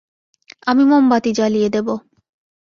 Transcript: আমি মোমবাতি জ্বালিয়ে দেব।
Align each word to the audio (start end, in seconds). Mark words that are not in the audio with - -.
আমি 0.67 0.83
মোমবাতি 0.85 1.31
জ্বালিয়ে 1.33 1.69
দেব। 1.69 1.87